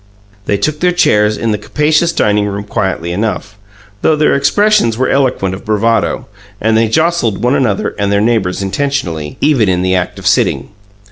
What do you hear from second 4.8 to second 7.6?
were eloquent of bravado, and they jostled one